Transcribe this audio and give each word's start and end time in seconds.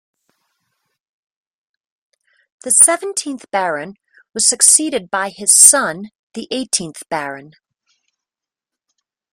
The 2.63 2.71
seventeenth 2.71 3.45
Baron 3.51 3.97
was 4.33 4.49
succeeded 4.49 5.11
by 5.11 5.29
his 5.29 5.51
son, 5.53 6.09
the 6.33 6.47
eighteenth 6.49 7.07
Baron. 7.07 7.51